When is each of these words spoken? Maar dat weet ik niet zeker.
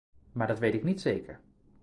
Maar 0.31 0.47
dat 0.47 0.59
weet 0.59 0.73
ik 0.73 0.83
niet 0.83 1.01
zeker. 1.01 1.39